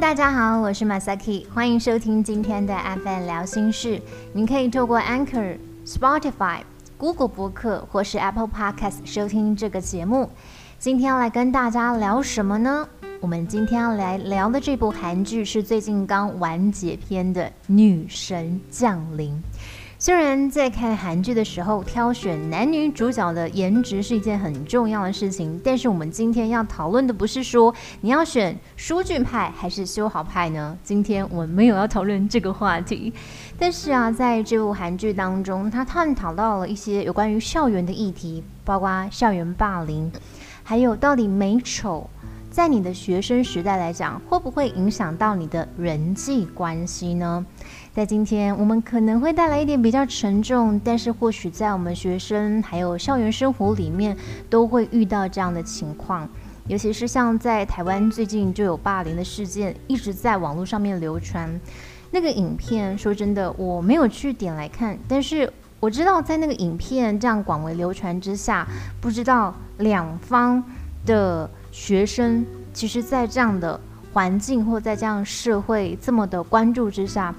[0.00, 4.02] 大家好，我是 Masaki，欢迎收听今天的 FM 聊心事。
[4.32, 6.62] 您可以透过 Anchor、Spotify、
[6.98, 10.28] Google 博客或是 Apple Podcast 收听这个节目。
[10.80, 12.88] 今天要来跟大家聊什么呢？
[13.20, 19.30] 我们今天要来聊的这部韩剧是最近刚完结篇的《女神降临》。
[20.04, 30.76] 虽然在看韩剧的时候，挑选男女主角的颜值是一件很重要的事情，但是我们今天要讨论的不是说你要选舒俊派还是修豪派呢？
[30.82, 33.14] 今天我们没有要讨论这个话题。
[33.58, 40.12] 但是啊，在这部韩剧当中，他探讨到了一些有关于校园的议题，包括校园霸凌，
[40.62, 42.10] 还有到底美丑。
[42.50, 47.44] 在你的学生时代来讲，会不会影响到你的人际关系呢？
[47.94, 54.16] 在今天，我们可能会带来一点比较沉重，但是或许在我们学生还有校园生活里面，
[54.50, 56.28] 都会遇到这样的情况。
[56.66, 61.48] 尤其是像在台湾最近就有霸凌的事件一直在网络上面流传。
[62.10, 68.66] 那个影片，说真的，我没有去点来看，但是我知道在那个影片这样广为流传之下，
[69.00, 70.60] 不知道两方
[71.06, 71.48] 的。
[71.70, 73.80] 学生其实，在这样的
[74.12, 77.34] 环境或在这样社会这么的关注之下，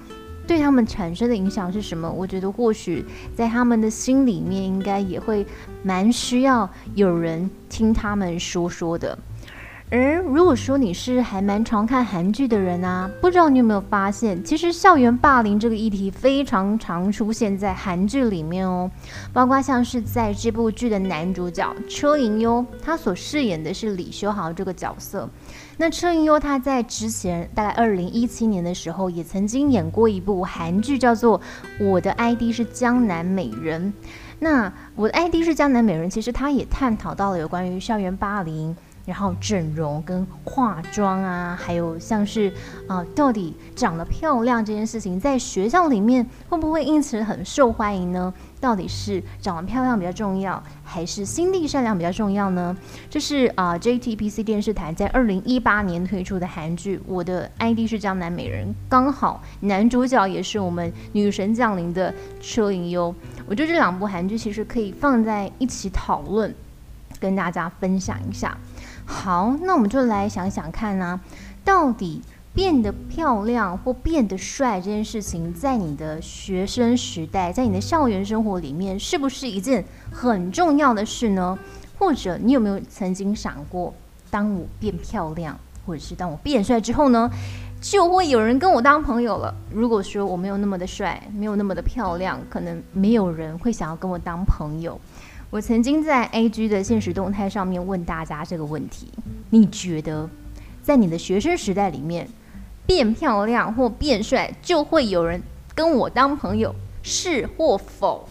[0.47, 2.09] 对他们产生的影响是什么？
[2.09, 3.03] 我觉得或许
[3.35, 5.45] 在他们的心里面，应该也会
[5.83, 9.17] 蛮需要有人听他们说说的。
[9.91, 18.89] 而如果说你是还蛮常看韩剧的人啊，不知道你有没有发现，其实校园霸凌这个议题非常常出现在韩剧里面哦。
[19.31, 25.29] 包括像是在这部剧的男主角车银优，他所饰演的是李修豪这个角色。
[25.77, 31.39] 那车银优他在之前大概二零一七年的时候，也曾经演过一部韩剧，叫做
[31.79, 33.93] 《我的 ID 是江南美人》。
[34.39, 38.75] 那《我的 ID 是江南美人》，其实他也探讨到了有关于校园霸凌。
[39.05, 42.51] 然后整容跟化妆啊，还有像是
[42.87, 48.33] 啊，到底长得漂亮这件事情，在学校里面会不会因此很受欢迎呢？
[48.59, 52.75] 到底是长得漂亮比较重要，还是心地善良比较重要呢？
[53.07, 62.11] 这是啊，JTBC 电视台在二零一八年推出的韩剧《我的 ID 是江南美人》，刚好男主角也是我们女神降临的
[62.41, 63.13] 车银优。
[63.45, 66.51] 我觉得这两部韩剧其实可以放在一起讨论，
[67.19, 68.57] 跟大家分享一下。
[69.05, 71.19] 好，那我们就来想想看呢，
[71.63, 72.21] 到底
[72.53, 81.57] 变得漂亮或变得帅这件事情，在你的学生时代，在你的校园生活里面，是不是一件很重要的事呢？
[81.97, 83.93] 或者你有没有曾经想过，
[84.29, 87.29] 当我变漂亮，或者是当我变帅之后呢，
[87.79, 89.53] 就会有人跟我当朋友了？
[89.71, 94.99] 如果说我没有那么的帅，没有那么的漂亮，可能没有人会想要跟我当朋友。
[95.55, 99.07] 我曾经在 A G 的现实动态上面问大家这个问题：
[99.51, 100.29] 你觉得
[100.83, 102.27] 在你的学生时代里面，
[102.85, 105.41] 变漂亮或变帅就会有人
[105.73, 108.27] 跟我当朋友，是或否？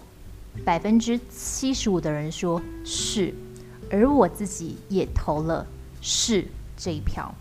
[0.67, 3.33] 百分之七十五的人说是，
[3.91, 5.67] 而我自己也投了
[6.03, 6.47] 是
[6.77, 7.35] 这一票。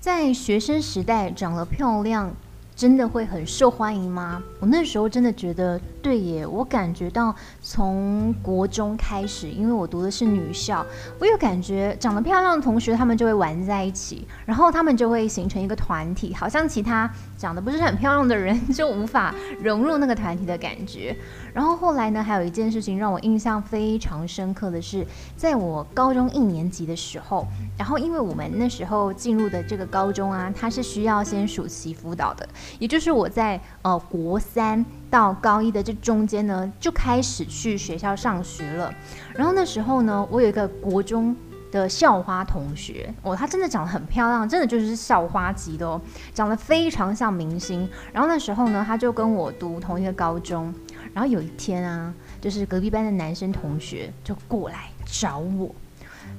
[0.00, 2.34] 在学生时代长得漂亮。
[2.76, 4.42] 真的会很受欢迎吗？
[4.58, 10.84] 我那时候真的觉得对耶，我感觉到从国中开始，因为我读的是女校，
[11.18, 21.14] 我有感觉长得漂亮的同学他们就会玩在一起，然后他们就会形成一个团体，好像其他长得不是很漂亮的人 就无法融入那个团体的感觉。
[21.52, 25.06] 然后后来呢，还有一件事情让我印象非常深刻的是，
[25.36, 27.46] 在我高中一年级的时候，
[27.76, 32.48] 然后因为我们那时候进入的这个高中啊，它是需要先暑期辅导的。
[32.78, 38.92] 也就是我在呃国三到高一的这中间呢，就开始去学校上学了。
[39.34, 41.34] 然后那时候呢，我有一个国中
[41.72, 46.00] 的校花同学，哦，她真的长得很漂亮，真的就是校花级的哦，
[46.32, 47.88] 长得非常像明星。
[48.12, 50.72] 然后那时候呢，她就跟我读同一个高中。
[51.12, 55.74] 然后有一天啊，就是隔壁班的男生同学就过来找我，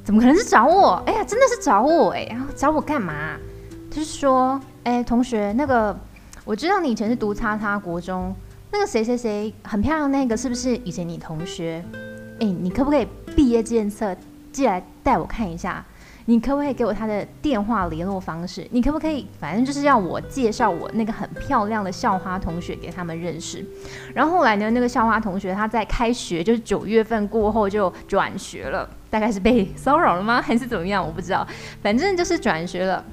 [0.03, 1.03] 怎么可能是找我？
[1.05, 2.25] 哎呀，真的是找我哎！
[2.29, 3.37] 然后找我干嘛？
[3.89, 5.93] 就是说，哎，同学，那个。
[6.43, 8.35] 我知道你以前是读叉叉国中，
[8.71, 11.83] 那个谁谁谁很漂亮，那个是不是以前你同学？
[12.39, 14.15] 哎，你可不可以毕业纪念册
[14.51, 15.85] 寄来带我看一下？
[16.25, 18.65] 你可不可以给我他的电话联络方式？
[18.71, 23.65] 你可不可以，反正就是要我介绍我那个很漂亮的校花同学给他们认识。
[24.13, 30.41] 然后后来呢，那个校花同学他在开学，就是九月份过后就转学了，大概是被骚扰了吗？
[30.41, 31.05] 还是怎么样？
[31.05, 31.45] 我不知道，
[31.81, 33.03] 反正就是转学了。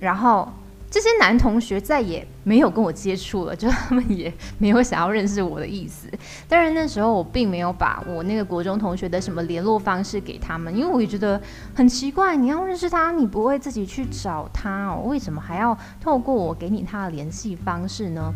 [0.00, 0.50] 然后
[0.90, 2.26] 这些男同学再也。
[2.42, 6.08] 没有跟我接触了，就他们也没有想要认识我的意思。
[6.48, 11.40] 当然那时候我并没有把我那个国中同学的什么联络方式给他们，因为我也觉得
[11.74, 18.32] 很奇怪，你要认识他，你不会自己去找他哦，为什么还要透过我给你他的联系方式呢？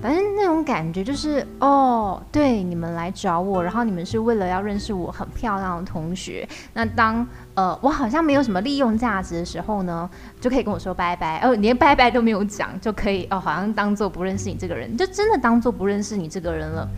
[0.00, 6.48] 反正那种感觉就是，哦，对，你们来找我，然后你们是为了要认识我很漂亮的同学。
[6.72, 10.08] 那当呃我好像没有什么利用价值的时候呢，
[10.40, 16.88] 就可以跟我说拜拜，哦，连拜拜都没有讲，就可以哦，好好像当做不认识你这个人，就真的当做不认识你这个人了。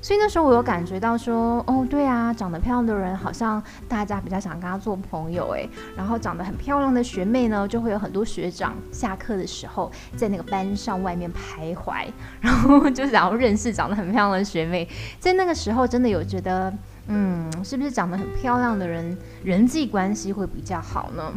[0.00, 5.68] 所以那时候我有感觉到说，哦，对啊，长得漂亮的人好像大家比较想跟他做朋友诶。
[5.96, 12.08] 然后长得很漂亮的学妹呢，就会有很多学长下课的时候在那个班上外面徘徊，
[12.40, 14.88] 然后就想要认识长得很漂亮的学妹。
[15.20, 16.74] 在那个时候，真的有觉得，
[17.06, 21.32] 嗯，是不是长得很漂亮的人人际关系会比较好呢？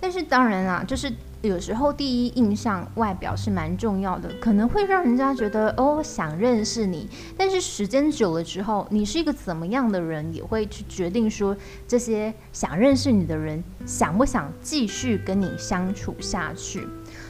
[0.00, 1.12] 但是当然啦，就是。
[1.42, 7.08] 有时候第一印象外表是蛮重要的，可能会让人家觉得哦想认识你。
[7.34, 11.56] 但是时间久了之后，你是一个怎么样的人，也会去决定说
[11.88, 16.86] 这些想认识你的人想不想继续跟你相处下去。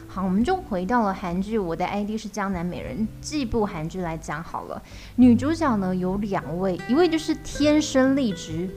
[0.08, 4.82] 好，我们就回到了韩剧，我的 ID 是江南美人这部韩剧来讲好了。
[5.14, 8.68] 女主角呢有两位，一位就是天生丽质。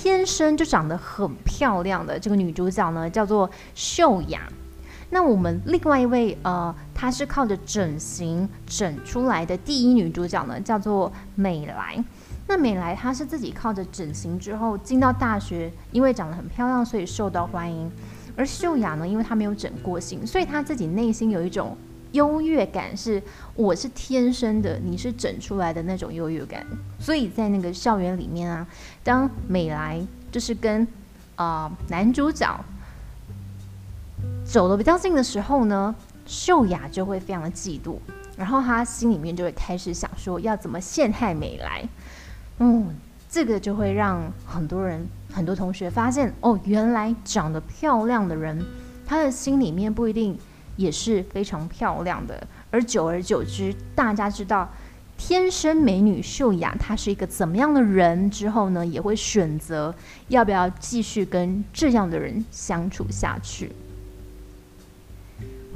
[0.00, 4.42] 天生就长得很漂亮的这个女主角呢，叫做秀雅。
[5.10, 12.00] 那我们另外一位呃，她是靠着整形整出来的第一女主角呢，叫做美莱。
[12.46, 17.90] 那美莱她是自己靠着整形之后进到大学，因为长得很漂亮，所以受到欢迎。
[18.36, 21.76] 而秀雅呢，因为她没有整过形，所以她自己内心有一种。
[22.12, 23.22] 优越感是
[23.54, 26.66] 我是天生的，你是整出来的那种优越感。
[26.98, 28.66] 所以在那个校园里面啊，
[29.04, 30.00] 当美来
[30.32, 30.86] 就是跟
[31.36, 32.64] 啊男主角
[34.44, 35.94] 走的比较近的时候呢，
[36.26, 37.96] 秀雅就会非常的嫉妒，
[38.36, 41.86] 然后他心里面就会开始想说要怎么陷害美来。
[42.58, 42.94] 嗯，
[43.28, 48.64] 这个就会让很多人很多同学发现哦，原来长得漂亮的人，
[49.06, 50.38] 他的心里面不一定。
[50.78, 54.66] 也是非常漂亮的，而久而久之，大家知道
[55.16, 59.92] 天生美女秀雅她是一个怎么样的人之后呢，也会选择
[60.28, 63.72] 要不要继续跟这样的人相处下去。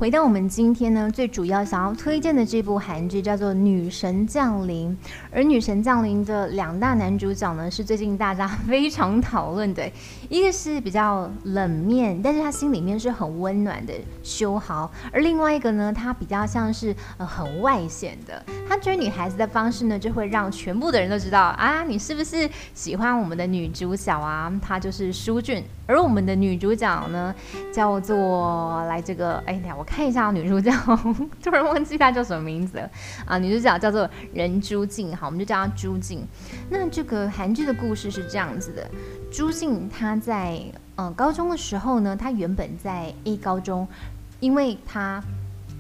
[0.02, 4.90] 回到我们今天呢，最主要想要推荐的这部韩剧叫做《女神降临》，
[5.30, 9.88] 而《女神降临》的两大男主角呢，是最近大家非常讨论的，
[10.28, 13.94] 一个是比较冷面，但是他心里面是很温暖的
[14.24, 24.52] 修豪，而另外一个呢，他比较像是呃很外显的，他追女孩子的方式呢，就会让全部的人都知道啊，你是不是喜欢我们的女主角啊？
[24.60, 25.62] 她就是舒俊。
[25.84, 27.34] 而我们的女主角呢，
[27.70, 30.72] 叫做来这个，哎呀，我看看一下女主角，
[31.44, 32.90] 突然忘记她叫什么名字了
[33.26, 33.38] 啊！
[33.38, 36.26] 女主角叫做任朱静，好，我们就叫她朱静。
[36.70, 38.90] 那这个韩剧的故事是这样子的：
[39.30, 40.58] 朱静她在
[40.96, 43.86] 嗯高中的时候呢，她原本在 A 高中，
[44.40, 45.22] 因为她。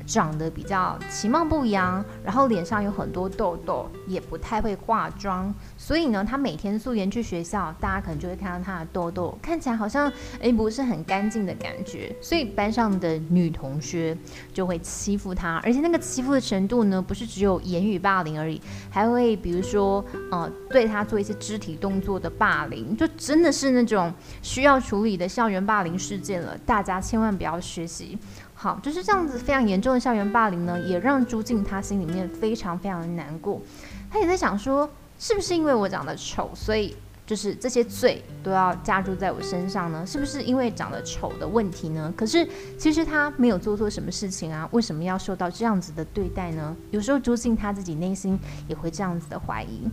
[0.06, 14.16] 长得比较其貌不扬，然后脸上有很多痘痘，也不太会化妆，所以呢，他每天素颜去学校，大家可能就会看到他的痘痘，看起来好像诶不是很干净的感觉，所以班上的女同学
[14.52, 18.60] 就会欺负他，而且那个欺负的程度呢，不是只有言语霸凌而已，
[18.90, 24.12] 还会比如说呃对他做一些肢体动作的霸凌，就真的是那种
[24.42, 28.18] 需要处理的校园霸凌事件了，大家千万不要学习。
[28.62, 33.60] 好，就是这样子非常严重的校园霸凌呢，也让朱静她心里面非常非常的难过。
[34.08, 34.88] 她也在想说，
[35.18, 36.94] 是不是因为我长得丑，所以
[37.26, 40.06] 就是这些罪都要加注在我身上呢？
[40.06, 42.14] 是不是因为长得丑的问题呢？
[42.16, 46.76] 可是其实她没有做错什么事情啊，为什么要受到这样子的对待呢？
[46.92, 48.38] 有时候朱静她自己内心
[48.68, 49.90] 也会这样子的怀疑。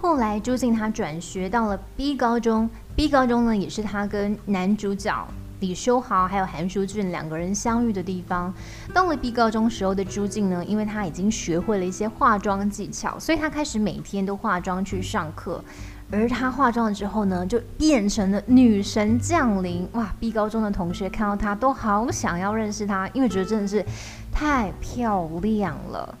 [0.00, 5.28] 后来朱静她转学到了 B 高中，B 高中呢也是她跟男主角。
[5.60, 8.52] 李修豪还有韩淑俊两个人相遇的地方。
[8.94, 15.62] 到了 B 高中时候的朱静呢，因为她已经学会了一些化妆技巧，所以她开始每天都化妆去上课。
[16.10, 19.86] 而她化妆了之后呢，就变成了女神降临。
[19.92, 23.84] 哇！B 高中的同学看到她都好想要认识她，因为觉得真的是
[24.32, 26.14] 太漂亮了。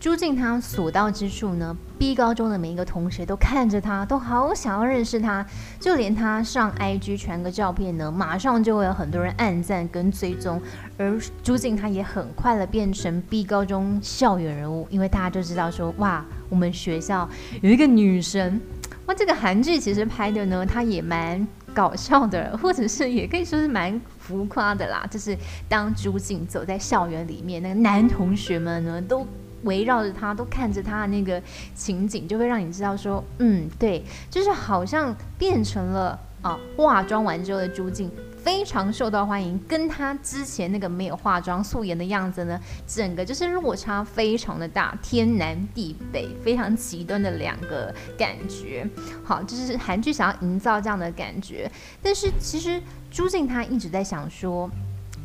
[0.00, 5.44] 朱静她所到之处呢，B 高中的每一个同学都看着她，都好想要认识她，
[5.78, 10.58] 就连她上 IG 传个照片呢，马上就会有很多人按赞跟追踪。
[10.96, 17.28] 而朱静她也很快的变成 B 高中校园人物，因为大家就知道说，哇，我们学校
[17.60, 18.58] 有一个女神。
[19.04, 25.06] 哇，这个韩剧其实拍的呢，它也蛮搞笑的，或者是也可以说是蛮浮夸的啦。
[25.10, 25.36] 就是
[25.68, 29.26] 当朱静走在校园里面，那个男同学们呢都
[29.64, 31.42] 围绕着他，都看着他的那个
[31.74, 38.10] 情景，就会让你知道说，嗯，对，就是好像变成了啊，化妆完之后的朱静。
[38.42, 48.88] 非常受到欢迎，跟他之前那个没有化妆素颜的样子呢，整个就是落差非常的大，天南地北，非常极端的两个感觉。
[49.22, 51.70] 好，就是韩剧想要营造这样的感觉，
[52.02, 54.70] 但是其实朱静她一直在想说，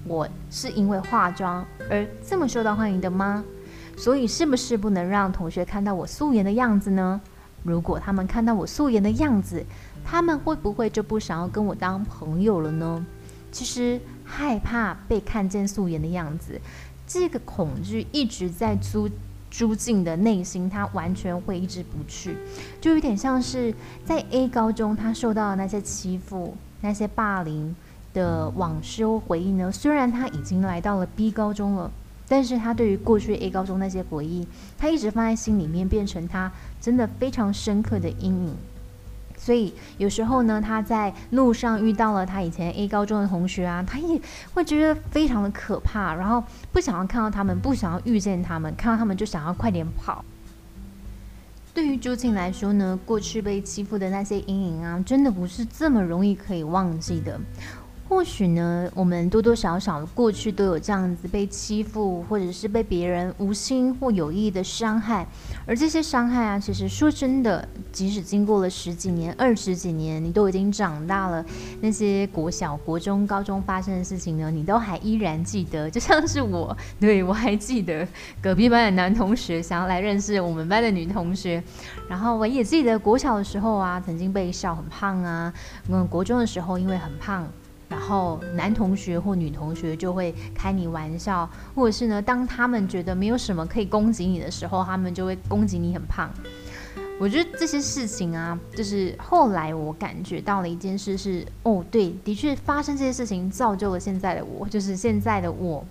[0.06, 3.42] 我是因为化妆而这么受到欢迎的吗？
[3.98, 7.20] 所以是不是不能让同学看到我素颜的样子呢？
[7.64, 9.66] 如果他们看到我素颜的样子，
[10.04, 13.06] 他们会不会就不想要跟我当朋友了呢？
[13.52, 16.60] 其实害怕被看见素颜的样子，
[17.08, 19.10] 这个恐惧一直在朱
[19.50, 22.36] 朱静的内心，他完全挥之不去，
[22.82, 23.74] 就有点像是
[24.04, 27.74] 在 A 高中他受到的那些欺负、那些霸凌
[28.14, 29.72] 的往事回忆呢。
[29.72, 31.90] 虽然他已经来到了 B 高中了，
[32.27, 36.51] 但是他对于过去 A 高中那些回忆，他一直放在心里面，变成他
[36.82, 38.55] 真的非常深刻的阴影。
[39.38, 44.20] 所以有时候呢，他在路上遇到了他以前 A 高中的同学啊，他也
[44.53, 50.24] 会觉得非常的可怕，然后不想要看到他们，不想要遇见他们，看到他们就想要快点跑。
[51.74, 57.39] 对于朱静来说呢，过去被欺负的那些阴影啊，真的不是这么容易可以忘记的。
[58.08, 65.28] 或许呢，我们多多少少过去都有这样子被欺负，或者是被别人无心或有意的伤害。
[65.66, 71.44] 而这些伤害啊，其实说真的，即使经过了十几年、 二十几年，你都已经长大了，
[71.82, 75.90] 那些国小、国中、高中发生的事情呢，你都还依然记得。
[75.90, 78.08] 就像是我，对我还记得
[78.40, 81.62] 隔壁班的男同学想要来认识我们班的女同学，
[82.08, 85.52] 然后我也记得国小的时候啊，曾经被笑很胖啊，
[85.90, 87.46] 嗯，国中的时候因为很胖。
[87.96, 96.30] 然后男同学或女同学就会开你玩笑，或者是呢，当他们觉得没有什么可以攻击你的时候，他们就会攻击你很胖。
[97.18, 105.84] 我觉得这些事情啊，就是后来我感觉到了一件事是，哦，对，的确发生这些事情造就了现在的我，就是现在的我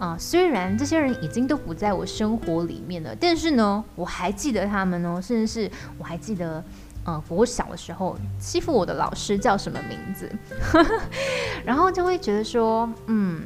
[0.00, 0.16] 啊。
[0.18, 6.62] 虽然这些人已经都不在我生活里面了，但是呢，我还记得他们哦，甚至是我还记得。
[7.06, 10.30] 呃，我小的时候欺负我的老师叫什么名字？
[11.64, 13.42] 然后就会觉得说，嗯。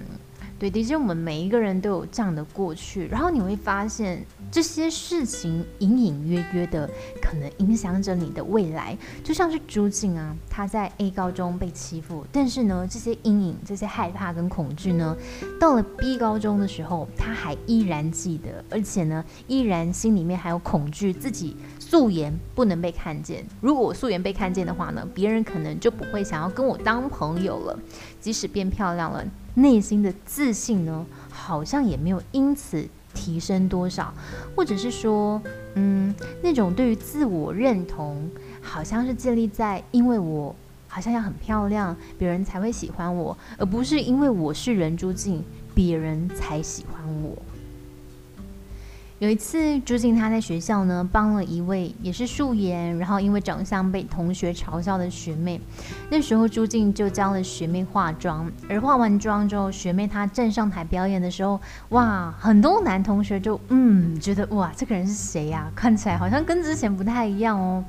[0.59, 6.87] 对，的确，我们每一个人都有这样的过去，然后你会发现这些事情隐隐约约的
[7.23, 8.95] 可能影响着你的未来。
[9.25, 15.17] 就像是朱静啊，他在 A 高中被欺负，但是呢，这些阴影、这些害怕跟恐惧呢，
[15.59, 21.57] 到了 B 高中的时候，他还依然记得，而且呢，依然心里面还有恐惧，自己
[21.91, 23.45] 素颜不能被看见。
[23.61, 27.77] 如果我素颜被看见的话呢，别人可能就不会想要跟我当朋友了，
[28.21, 29.25] 即使变漂亮了。
[29.55, 34.15] 内心的自信呢，好像也没有因此提升多少，
[34.55, 35.43] 或者是说，
[35.75, 38.31] 嗯，那种对于自我认同，
[38.63, 40.55] 好像是建立在因为我
[40.87, 45.43] 好像要很漂亮，别人才会喜欢我，而不是因为我是人诸境，
[45.75, 47.37] 别人才喜欢我。
[49.21, 55.61] 有一次，朱静她在学校呢帮了一位也是素颜，然后因为长相被同学嘲笑的学妹。
[56.11, 61.61] 那时候朱静就教了学妹化妆，而化完妆之后，学妹她站上台表演的时候，
[61.91, 65.71] 哇，很多男同学就嗯觉得哇，这个人是谁呀？
[65.77, 67.85] 看起来好像跟之前不太一样哦。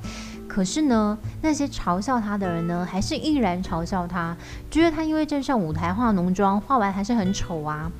[0.46, 4.36] 可是呢，那些嘲笑她的人呢，还是依然嘲笑她，
[4.70, 7.90] 觉得她因为站上舞台化浓妆，化完还是很丑啊。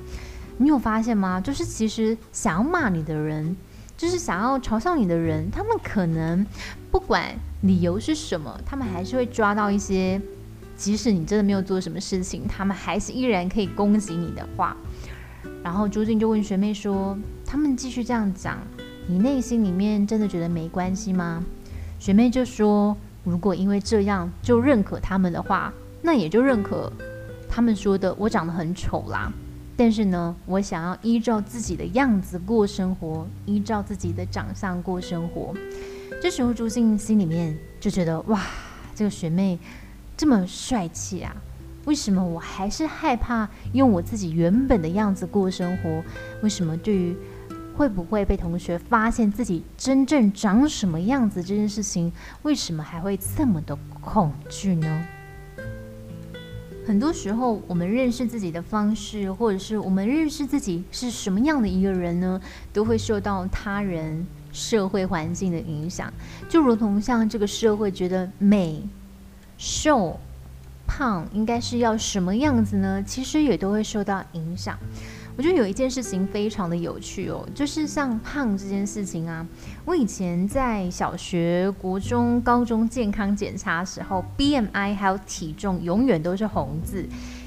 [0.57, 1.41] 你有发现吗？
[1.41, 3.55] 就是其实想骂你的人，
[3.97, 6.45] 就是想要嘲笑你的人，他们可能
[6.91, 10.21] 不管理由是什么，他们还是会抓到一些，
[10.75, 14.77] 即使你真的没有做什么事情，他们还是依然可以攻击你的话。
[15.63, 18.59] 然后朱静就问学妹说：“他们继续这样讲，
[19.07, 21.43] 你内心里面真的觉得没关系吗？”
[21.99, 26.91] 学妹就说：“如果因为这样就认可他们的话，那也就认可
[27.49, 29.31] 他们说的我长得很丑啦。”
[29.75, 35.53] 但是呢，我想要依照自己的样子过生活，依照自己的长相过生活。
[36.21, 38.41] 这时候朱静心里面就觉得，哇，
[38.95, 39.57] 这个学妹
[40.15, 41.35] 这么帅气啊！
[41.85, 46.03] 为什么我还是害怕用我自己原本的样子过生活？
[46.41, 47.13] 为什么对于
[47.75, 52.13] 会不会被同学发现自己真正长什么样子这件事情，
[52.43, 55.05] 为什么还会这么的恐惧呢？
[56.85, 62.41] 很多时候，我们认识自己的方式，或者是我们认识自己是什么样的一个人呢，
[62.73, 66.11] 都会受到他人、社会环境的影响。
[66.49, 68.83] 就如同像这个社会觉得美、
[69.57, 70.19] 瘦、
[70.85, 73.01] 胖应该是要什么样子呢？
[73.03, 74.77] 其实也都会受到影响。
[75.35, 79.45] 我觉得有一件事情非常的有趣哦，就是像胖这件事情啊。
[79.83, 87.03] 我以前在小学、国中、高中健康检查时候，BMI 还有体重永远都是红字，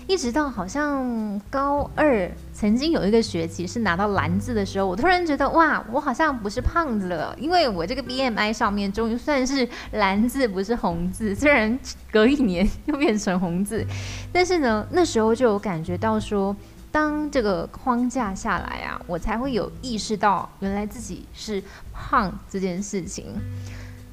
[0.08, 11.32] 一直到好像高二，曾经有一个学期是拿到蓝字的时候，我突然觉得哇，我好像不是胖子了，因为我这个 BMI 上面终于算是蓝字，不是红字。
[11.36, 11.78] 虽然
[12.10, 13.86] 隔一年 又变成红字，
[14.32, 16.54] 但是呢，那时候就有感觉到说。
[16.96, 21.62] 当这个框架下来啊，我才会有意识到原来自己是
[21.92, 23.26] 胖这件事情。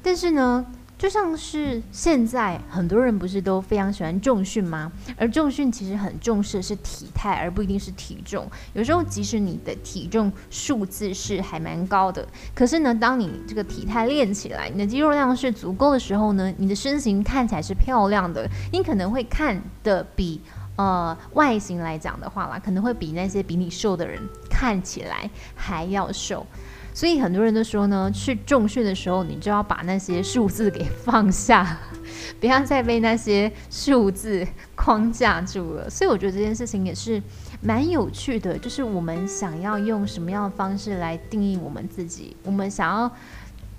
[0.02, 0.66] 但是呢，
[0.98, 4.92] 就像是现在很多人不是都非常喜欢重训吗？
[5.16, 8.46] 而重训其实很重视的是体态，而不一定是体重。
[8.74, 20.42] 有时候即使你的体重数字是还蛮高的，可是呢，当你这个体态练起来，你的肌肉量是足够的时候呢，你的身形看起来是漂亮的，你可能会看的比。
[20.76, 26.44] 呃，外形来讲的话啦，可能会比那些比你瘦的人看起来还要瘦，
[26.92, 31.78] 所以很多人都说呢，去重训的时候，你就要把那些数字给放下，
[32.40, 35.88] 不要再被那些数字框架住了。
[35.88, 37.22] 所以我觉得这件事情也是
[37.62, 43.08] 蛮有趣的，就是我们想要用什么样的方式来定义我们自己，我们想要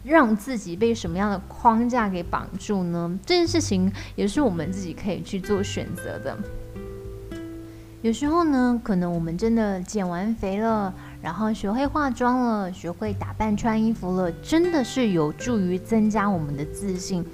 [0.06, 3.20] 让自己被什么样的框架给绑住呢？
[3.26, 6.38] 这件事情也是我们自己可以去做选择的。
[8.06, 10.94] 有时候呢，可能我们真的减完肥了，
[11.24, 17.26] 然后学会化妆了，学会打扮穿衣服了，真的是有助于增加我们的自信。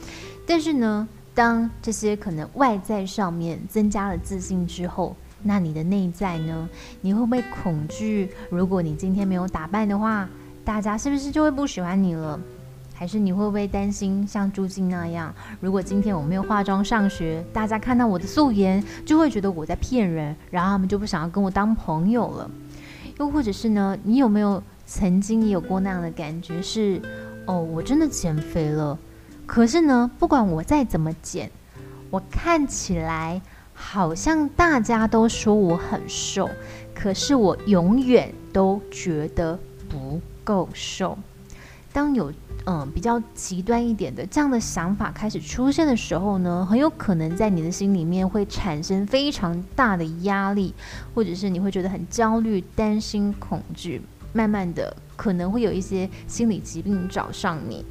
[0.48, 5.14] 但是呢，当这些可能外在上面增加了自信之后，
[5.44, 6.70] 那你的内在呢？
[7.02, 8.30] 你会不会恐惧？
[8.50, 10.30] 如果你今天没有打扮的话，
[10.64, 12.40] 大家是不是就会不喜欢你了？
[12.94, 15.34] 还是你会不会担心像朱静那样？
[15.60, 22.52] 如果今天我没有化妆上学，大家看到我的素颜就会觉得我在骗人，然后他们就不想要跟我当朋友了。
[23.20, 23.98] 又或者是呢？
[24.04, 26.62] 你有没有曾经也有过那样的感觉？
[26.62, 27.02] 是
[27.46, 28.98] 哦，我真的减肥了，
[29.46, 31.50] 可是呢，不管我再怎么减，
[32.10, 33.42] 我看起来
[33.74, 36.50] 好像大家都说我很瘦，
[36.94, 39.58] 可是我永远都觉得
[39.90, 41.18] 不够瘦。
[41.94, 42.32] 当有
[42.66, 50.74] 嗯，比较极端一点的这样的想法开始出现的时候呢，很有可能在你的心里面会产生非常大的压力，
[51.16, 54.00] 或者是你会觉得很焦虑、担心、恐惧，
[54.32, 57.84] 慢慢的可能会有一些心理疾病找上你。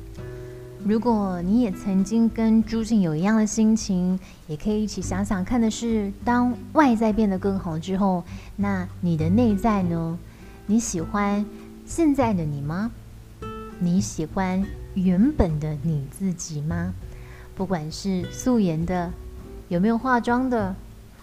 [0.84, 8.24] 如果你也曾经跟朱静有一样的心情，也可以一起想想看的是，当外在变得更好之后，
[8.56, 10.16] 那你的内在呢？
[10.66, 11.44] 你喜欢
[11.84, 12.92] 现在的你吗？
[13.82, 14.62] 你喜欢
[14.92, 16.92] 原本的你自己吗？
[17.56, 19.10] 不管是素颜的，
[19.68, 20.76] 有没有化妆的，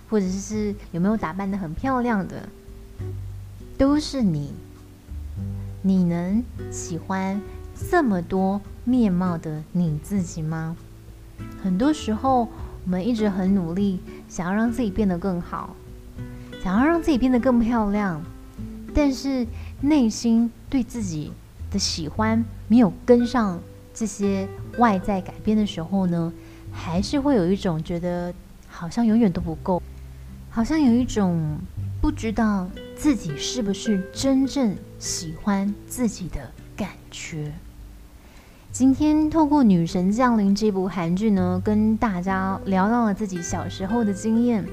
[0.10, 2.50] 或者是有没有打扮的很漂亮的，
[3.78, 4.54] 都是你。
[5.84, 7.40] 你能喜欢
[7.90, 10.76] 这么多面貌的你自己吗？
[11.64, 12.50] 很多时候，
[12.86, 15.76] 我们一直很努力，想要让自己变得更好，
[16.64, 18.24] 想要让自己变得更漂亮，
[18.96, 19.46] 但是
[19.82, 21.32] 内心对自己。
[21.72, 23.60] 的喜欢没有跟上
[23.94, 26.32] 这些外在改变的时候呢，
[26.72, 28.34] 还是会有一种觉得
[28.68, 29.82] 好像永远都不够，
[30.50, 31.58] 好像有一种
[32.02, 37.54] 不知道自己是不是真正喜欢自己的感觉。
[38.72, 44.64] 今天透过《女神降临》这部韩剧呢，跟大家聊到了自己小时候的经验。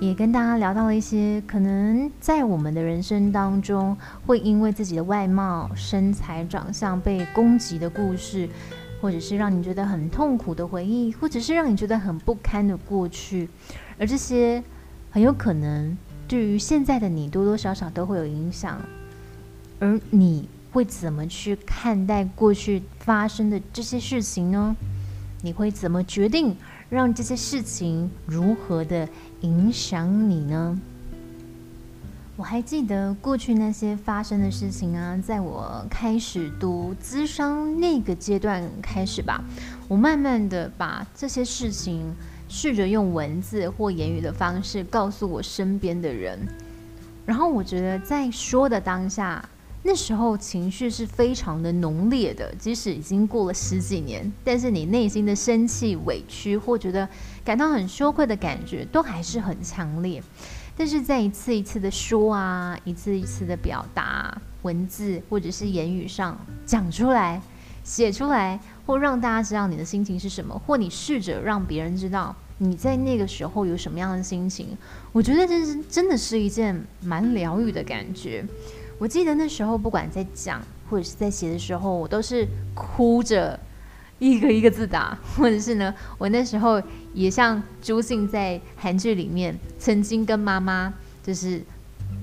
[0.00, 3.94] 也跟大家聊到了一些可能在我们的人生当中，
[4.26, 8.48] 会因为自己的外貌、身材、长相被攻击的故事，
[9.02, 13.46] 或者是让你觉得很痛苦的回忆，或者是让你觉得很不堪的过去，
[13.98, 14.64] 而这些
[15.10, 15.94] 很有可能
[16.26, 18.80] 对于现在的你多多少少都会有影响。
[19.80, 24.74] 而你会怎么去看待过去发生的这些事情呢？
[25.42, 26.56] 你会怎么决定？
[26.90, 29.08] 让这些事情如何的
[29.40, 30.78] 影响你呢？
[32.36, 39.44] 我还记得过去那些发生的事情啊，在我开始读资商那个阶段开始吧，
[39.88, 42.14] 我慢慢的把这些事情
[42.48, 46.38] 试着用文字或言语的方式告诉我身边的人，
[47.26, 49.46] 然后我觉得在说的当下。
[49.82, 57.08] 那时候情绪是非常的浓烈的，即使已经过了十几年，但是你内心的生气、委屈或觉得
[57.42, 60.22] 感到很羞愧的感觉都还是很强烈。
[60.76, 67.40] 但是在一次一次的说啊，一次一次的表达文字或者是言语上讲出来、
[67.82, 74.76] 写出来，或让大家知道你的心情是什么，或你试着让别人知道你在那个时候有什么样的心情？
[75.12, 78.44] 我觉得这是真的是一件蛮疗愈的感觉。
[79.00, 80.60] 我记得那时候不管在讲
[80.90, 83.58] 或者是在写的时候，我都是哭着
[84.18, 86.80] 一个一个字打，或者是呢，我那时候
[87.14, 91.62] 也像朱信在韩剧里面曾经跟妈妈就是。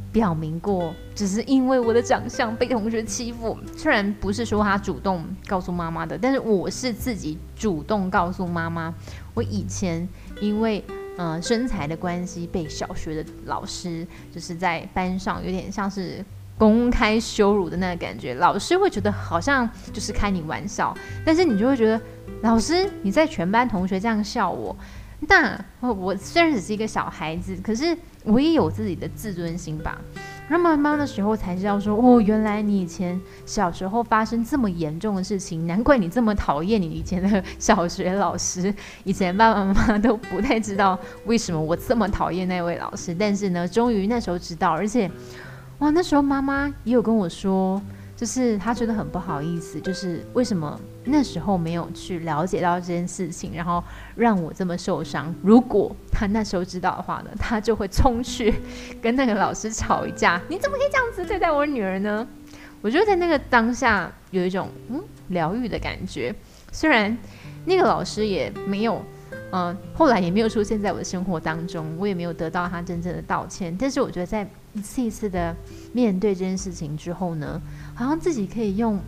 [0.10, 3.56] 表明过，只是因为我的长相被同学欺负。
[3.76, 8.92] 虽然不是说他主动告诉妈妈的，但是我是自己主动告诉妈妈，
[9.36, 10.08] 我以前
[10.42, 10.84] 因为
[11.18, 16.26] 呃身材的关系被小学的老师就是在班上有点像是
[16.58, 18.34] 公开羞辱的那个感觉。
[18.36, 22.02] 老师会觉得好像就是开你玩笑，但是你就会觉得
[22.42, 24.76] 老师你在全班同学这样笑我。
[25.20, 30.00] 那我虽然只是一个小孩子，可是我也有自己的自尊心吧。
[30.48, 38.74] 然后慢慢的时候才知道说，哦，原来你以前小时候发生这么严重的事情，难怪你这么讨厌你以前的小学老师。
[39.04, 45.12] 以前爸爸妈妈都不太知道为什么我这么讨厌那位老师，但是呢，终于那时候知道，而且，
[45.80, 47.82] 哇，那时候妈妈也有跟我说。
[48.16, 53.84] 就是她觉得很不好意思，就是为什么那时候没有去了解到这件事情，然后
[54.16, 55.32] 让我这么受伤。
[55.44, 58.56] 如果她那时候知道的话呢，她就会冲去
[59.00, 60.42] 跟那个老师吵一架。
[60.50, 62.28] 你怎么可以这样子对待我女儿呢？
[62.82, 66.34] 我觉得在那个当下有一种嗯疗愈的感觉，
[66.72, 67.16] 虽然
[67.66, 69.00] 那个老师也没有。
[69.52, 73.76] 嗯，后来也没有出现在我的生活当中，我也没有得到他真正的道歉。
[73.80, 75.56] 但是我觉得，在一次一次的
[75.94, 77.62] 面对这件事情之后呢，
[77.96, 79.00] 好像自己可以用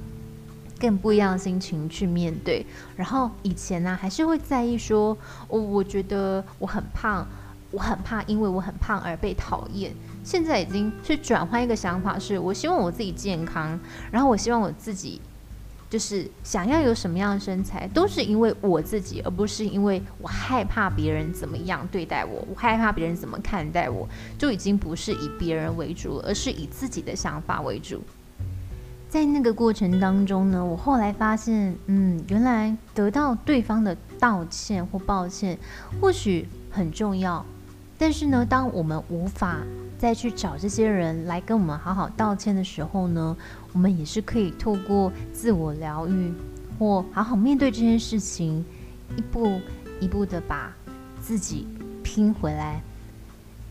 [0.80, 2.65] 更不一样的心情去面对。
[2.95, 5.17] 然后以前呢，还是会在意说，
[5.49, 7.28] 我我觉得我很胖，
[7.71, 9.93] 我很怕因为我很胖而被讨厌。
[10.23, 13.78] 现在已经去转换一个想法，是我希望我自己健康，
[14.10, 15.19] 然后我希望我自己。
[15.89, 28.02] 就是想要有什么样的身材，都是因为我自己，而不是因为我害怕别人怎么样对待我，我害怕别人怎么看待我，就已经不是以别人为主，而是以自己的想法为主。
[29.10, 35.58] 在那个过程当中呢，我后来发现，嗯，原来得到对方的道歉或抱歉，
[35.99, 37.43] 或许很重要。
[37.97, 39.58] 但是呢，当我们无法
[39.97, 43.36] 再去找这些人来跟我们好好道歉的时候呢，
[43.73, 46.32] 我们也是可以透过自我疗愈
[46.77, 48.63] 或好好面对这件事情，
[49.15, 49.60] 一步
[49.99, 50.73] 一步的把
[51.21, 51.67] 自己
[52.03, 52.82] 拼回来，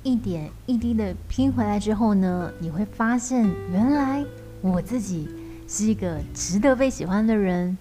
[0.02, 4.24] 一点一滴的拼回来之后呢，你会发现原来
[4.61, 5.28] 我自己
[5.66, 7.76] 是一个值得被喜欢的人，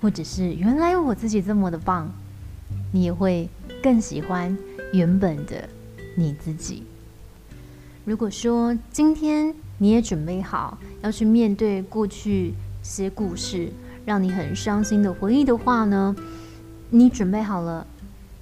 [0.00, 2.10] 或者是原来我自己这么的棒，
[2.92, 3.48] 你也会
[3.82, 4.56] 更喜欢
[4.92, 5.68] 原本的。
[6.16, 6.82] 你自己，
[8.04, 13.70] 如果说今天你也准备好要去面对过去些故事，
[14.04, 16.14] 让你很伤心的回忆的话呢，
[16.90, 17.86] 你准备好了，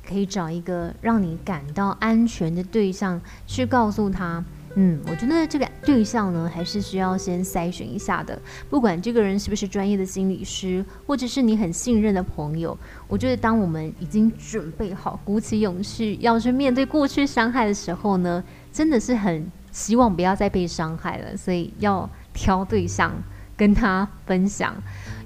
[0.04, 4.44] 可以找一个让你感到安全的对象去告诉他。
[4.74, 8.36] 嗯，我觉得这个对象呢，还是需要先筛选一下的。
[8.68, 21.36] 不管这个人是不是专业的心理师，或者是你很信任的朋友，我觉得当我们已经准备好、鼓起勇气要去面对过去伤害的时候呢，真的是很希望不要再被伤害了。
[21.36, 23.12] 所以要挑对象
[23.56, 24.74] 跟他分享，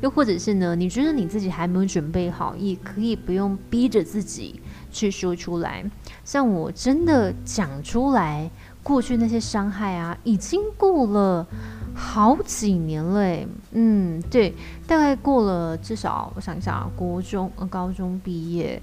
[0.02, 4.60] 又或者是呢，你觉得你自己还没有准备好，也可以不用逼着自己
[4.90, 5.82] 去说出来。
[6.24, 8.50] 像我真的讲出来。
[8.84, 11.46] 过去那些伤害啊，已经过了
[11.94, 14.52] 好几年嘞，嗯，对，
[14.88, 18.82] 大概过了至少我想一下，国中、高中毕业，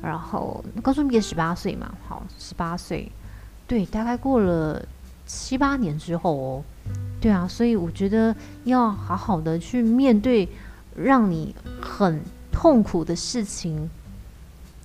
[0.00, 3.12] 然后高中毕业十八岁嘛，好，十八岁，
[3.66, 4.82] 对，大概过了
[5.26, 6.62] 七八年之后哦，
[7.20, 8.34] 对啊，所以我觉得
[8.64, 10.48] 要好好的去面对
[10.96, 12.20] 让你很
[12.52, 13.88] 痛苦的事情，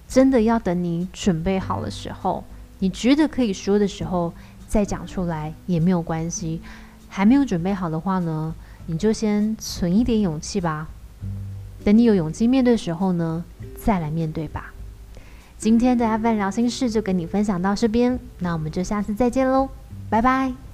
[0.07, 2.43] 真的要等你准备好的时候，
[2.79, 4.33] 你觉得可以说的时候。
[4.69, 6.61] 再讲出来也没有关系，
[7.07, 8.53] 还没有准备好的话呢，
[8.85, 10.87] 你就先存一点勇气吧。
[11.83, 13.43] 等你有勇气面对的时候呢，
[13.83, 14.71] 再来面对吧。
[15.57, 19.67] 今天的阿范聊心事就跟你分享到这边，那我们就下次再见喽，
[20.09, 20.68] 拜拜。